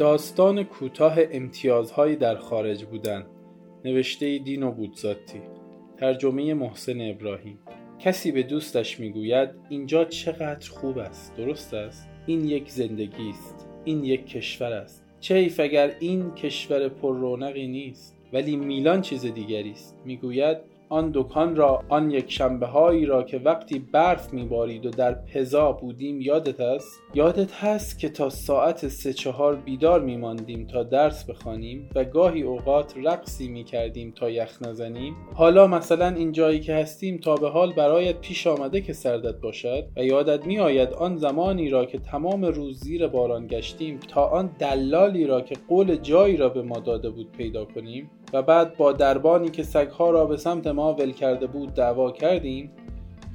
داستان 0.00 0.64
کوتاه 0.64 1.14
امتیازهایی 1.32 2.16
در 2.16 2.36
خارج 2.36 2.84
بودن. 2.84 3.26
نوشته 3.84 4.38
دین 4.38 4.62
و 4.62 4.72
بودزاتی. 4.72 5.40
ترجمه 5.96 6.54
محسن 6.54 7.00
ابراهیم. 7.00 7.58
کسی 7.98 8.32
به 8.32 8.42
دوستش 8.42 9.00
می‌گوید 9.00 9.50
اینجا 9.68 10.04
چقدر 10.04 10.70
خوب 10.70 10.98
است. 10.98 11.36
درست 11.36 11.74
است؟ 11.74 12.08
این 12.26 12.44
یک 12.44 12.70
زندگی 12.70 13.30
است. 13.30 13.68
این 13.84 14.04
یک 14.04 14.26
کشور 14.26 14.72
است. 14.72 15.04
چه 15.20 15.34
حیف 15.34 15.60
اگر 15.60 15.96
این 16.00 16.30
کشور 16.30 16.88
پر 16.88 17.16
رونقی 17.16 17.66
نیست. 17.66 18.16
ولی 18.32 18.56
میلان 18.56 19.00
چیز 19.00 19.26
دیگری 19.26 19.70
است. 19.70 19.96
می‌گوید 20.04 20.58
آن 20.92 21.10
دکان 21.14 21.56
را 21.56 21.82
آن 21.88 22.10
یک 22.10 22.32
شنبه 22.32 22.66
هایی 22.66 23.06
را 23.06 23.22
که 23.22 23.38
وقتی 23.38 23.78
برف 23.78 24.32
میبارید 24.32 24.86
و 24.86 24.90
در 24.90 25.14
پزا 25.14 25.72
بودیم 25.72 26.20
یادت 26.20 26.60
است 26.60 27.00
یادت 27.14 27.52
هست 27.52 27.98
که 27.98 28.08
تا 28.08 28.28
ساعت 28.28 28.88
سه 28.88 29.12
چهار 29.12 29.56
بیدار 29.56 30.00
میماندیم 30.00 30.66
تا 30.66 30.82
درس 30.82 31.24
بخوانیم 31.24 31.90
و 31.94 32.04
گاهی 32.04 32.42
اوقات 32.42 32.94
رقصی 33.04 33.48
می‌کردیم 33.48 34.12
تا 34.16 34.30
یخ 34.30 34.62
نزنیم؟ 34.62 35.16
حالا 35.34 35.66
مثلا 35.66 36.08
این 36.08 36.32
جایی 36.32 36.60
که 36.60 36.74
هستیم 36.74 37.18
تا 37.18 37.34
به 37.34 37.50
حال 37.50 37.72
برایت 37.72 38.20
پیش 38.20 38.46
آمده 38.46 38.80
که 38.80 38.92
سردت 38.92 39.40
باشد 39.40 39.88
و 39.96 40.04
یادت 40.04 40.46
میآید 40.46 40.92
آن 40.92 41.16
زمانی 41.16 41.68
را 41.68 41.84
که 41.84 41.98
تمام 41.98 42.44
روز 42.44 42.80
زیر 42.80 43.06
باران 43.06 43.46
گشتیم 43.46 43.98
تا 44.08 44.24
آن 44.24 44.50
دلالی 44.58 45.26
را 45.26 45.40
که 45.40 45.54
قول 45.68 45.96
جایی 45.96 46.36
را 46.36 46.48
به 46.48 46.62
ما 46.62 46.78
داده 46.78 47.10
بود 47.10 47.32
پیدا 47.32 47.64
کنیم؟ 47.64 48.10
و 48.32 48.42
بعد 48.42 48.76
با 48.76 48.92
دربانی 48.92 49.48
که 49.48 49.62
سگها 49.62 50.10
را 50.10 50.26
به 50.26 50.36
سمت 50.36 50.66
ما 50.66 50.92
ول 50.92 51.12
کرده 51.12 51.46
بود 51.46 51.74
دعوا 51.74 52.10
کردیم 52.10 52.70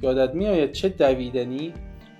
یادت 0.02 0.34
میآید 0.34 0.72
چه 0.72 0.88
دویدنی؟ 0.88 1.72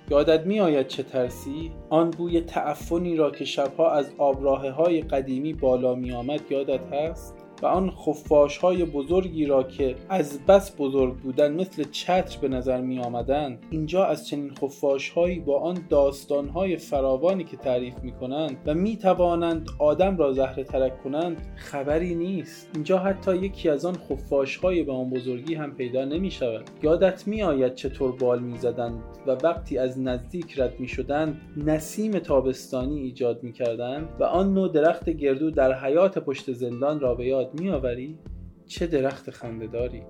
یادت 0.09 0.45
میآید 0.45 0.87
چه 0.87 1.03
ترسی؟ 1.03 1.71
آن 1.89 2.09
بوی 2.09 2.41
تعفنی 2.41 3.15
را 3.15 3.31
که 3.31 3.45
شبها 3.45 3.91
از 3.91 4.11
آبراه 4.17 4.69
های 4.69 5.01
قدیمی 5.01 5.53
بالا 5.53 5.95
می 5.95 6.11
آمد 6.11 6.41
یادت 6.51 6.93
هست؟ 6.93 7.36
و 7.61 7.65
آن 7.65 7.91
خفاش 7.91 8.57
های 8.57 8.85
بزرگی 8.85 9.45
را 9.45 9.63
که 9.63 9.95
از 10.09 10.45
بس 10.45 10.75
بزرگ 10.77 11.15
بودن 11.15 11.53
مثل 11.53 11.83
چتر 11.91 12.37
به 12.41 12.47
نظر 12.47 12.81
می 12.81 12.99
آمدن 12.99 13.59
اینجا 13.71 14.05
از 14.05 14.27
چنین 14.27 14.53
خفاش 14.53 15.09
هایی 15.09 15.39
با 15.39 15.59
آن 15.59 15.77
داستان 15.89 16.47
های 16.47 16.77
فراوانی 16.77 17.43
که 17.43 17.57
تعریف 17.57 17.93
می 18.03 18.11
کنند 18.11 18.57
و 18.65 18.73
می 18.73 18.97
توانند 18.97 19.69
آدم 19.79 20.17
را 20.17 20.33
زهره 20.33 20.63
ترک 20.63 21.03
کنند 21.03 21.41
خبری 21.55 22.15
نیست. 22.15 22.69
اینجا 22.73 22.97
حتی 22.97 23.35
یکی 23.35 23.69
از 23.69 23.85
آن 23.85 23.95
خفاش 23.95 24.57
های 24.57 24.83
به 24.83 24.93
آن 24.93 25.09
بزرگی 25.09 25.55
هم 25.55 25.75
پیدا 25.75 26.05
نمی 26.05 26.31
شود 26.31 26.69
یادت 26.83 27.27
می 27.27 27.43
آید 27.43 27.75
چطور 27.75 28.11
بال 28.11 28.39
می 28.39 28.57
زدند 28.57 29.03
و 29.27 29.31
وقتی 29.31 29.77
از 29.77 29.99
نزدیک 29.99 30.59
رد 30.59 30.79
می 30.79 30.87
شدند 30.87 31.41
نسیم 31.57 32.19
تابستانی 32.19 32.99
ایجاد 32.99 33.43
می 33.43 33.53
کردند 33.53 34.09
و 34.19 34.23
آن 34.23 34.53
نوع 34.53 34.71
درخت 34.71 35.09
گردو 35.09 35.51
در 35.51 35.73
حیات 35.73 36.19
پشت 36.19 36.51
زندان 36.51 36.99
را 36.99 37.15
به 37.15 37.25
یاد 37.25 37.46
یاد 37.47 37.59
میآوری؟ 37.59 38.19
چه 38.65 38.87
درخت 38.87 39.29
خندهداری؟ 39.29 40.01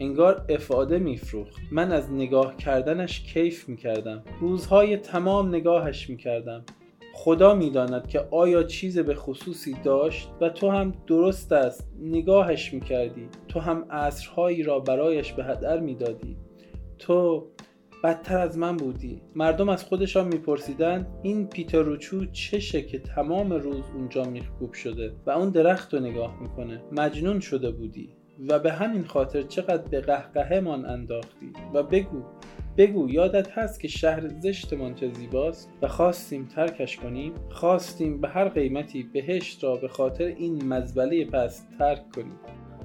انگار 0.00 0.44
افاده 0.48 0.98
میفروخت. 0.98 1.54
من 1.72 1.92
از 1.92 2.12
نگاه 2.12 2.56
کردنش 2.56 3.20
کیف 3.20 3.68
می‌کردم. 3.68 4.22
روزهای 4.40 4.96
تمام 4.96 5.48
نگاهش 5.48 6.10
می‌کردم. 6.10 6.64
خدا 7.14 7.54
می‌داند 7.54 8.08
که 8.08 8.20
آیا 8.30 8.62
چیز 8.62 8.98
به 8.98 9.14
خصوصی 9.14 9.76
داشت 9.84 10.28
و 10.40 10.48
تو 10.48 10.70
هم 10.70 10.92
درست 11.06 11.52
است. 11.52 11.88
نگاهش 12.00 12.74
می‌کردی. 12.74 13.28
تو 13.48 13.60
هم 13.60 13.86
عصرهایی 13.90 14.62
را 14.62 14.78
برایش 14.78 15.32
به 15.32 15.44
هدر 15.44 15.80
می‌دادی. 15.80 16.36
تو 16.98 17.46
بدتر 18.04 18.38
از 18.38 18.58
من 18.58 18.76
بودی. 18.76 19.22
مردم 19.34 19.68
از 19.68 19.84
خودشان 19.84 20.28
میپرسیدن 20.28 21.06
این 21.22 21.46
پیتر 21.46 21.82
روچو 21.82 22.26
چشه 22.26 22.82
که 22.82 22.98
تمام 22.98 23.52
روز 23.52 23.84
اونجا 23.94 24.24
میخکوب 24.24 24.72
شده 24.72 25.12
و 25.26 25.30
اون 25.30 25.50
درخت 25.50 25.94
رو 25.94 26.00
نگاه 26.00 26.42
می‌کنه. 26.42 26.82
مجنون 26.92 27.40
شده 27.40 27.70
بودی 27.70 28.08
و 28.48 28.58
به 28.58 28.72
همین 28.72 29.04
خاطر 29.04 29.42
چقدر 29.42 29.82
به 29.82 30.00
قهقهه 30.00 30.60
من 30.60 30.84
انداختی. 30.84 31.52
و 31.74 31.82
بگو 31.82 32.22
بگو 32.76 33.10
یادت 33.10 33.50
هست 33.50 33.80
که 33.80 33.88
شهر 33.88 34.28
زشتمان 34.28 34.94
چه 34.94 35.12
زیباست؟ 35.12 35.70
و 35.82 35.88
خواستیم 35.88 36.46
ترکش 36.46 36.96
کنیم؟ 36.96 37.32
خواستیم 37.50 38.20
به 38.20 38.28
هر 38.28 38.48
قیمتی 38.48 39.02
بهشت 39.02 39.64
را 39.64 39.76
به 39.76 39.88
خاطر 39.88 40.24
این 40.24 40.64
مزبله 40.64 41.24
پس 41.24 41.66
ترک 41.78 42.12
کنیم. 42.14 42.38